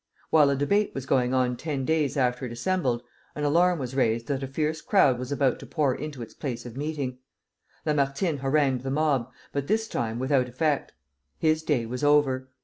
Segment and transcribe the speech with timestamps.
[0.31, 3.03] While a debate was going on ten days after it assembled,
[3.35, 6.65] an alarm was raised that a fierce crowd was about to pour into its place
[6.65, 7.19] of meeting.
[7.85, 10.93] Lamartine harangued the mob, but this time without effect.
[11.37, 12.49] His day was over.